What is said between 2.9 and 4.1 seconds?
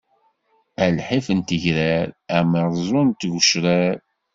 n tgecrar!